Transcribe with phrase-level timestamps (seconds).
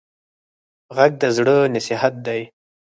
[0.95, 2.41] غږ د زاړه نصیحت دی